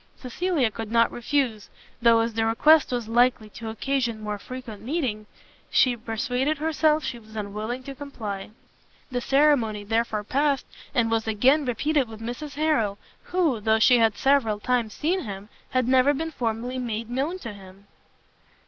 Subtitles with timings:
[0.17, 1.69] Cecilia could not refuse,
[2.01, 5.27] though as the request was likely to occasion more frequent meetings,
[5.69, 8.49] she persuaded herself she was unwilling to comply.
[9.11, 14.17] The ceremony therefore past, and was again repeated with Mrs Harrel, who, though she had
[14.17, 17.85] several times seen him, had never been formally made known to him.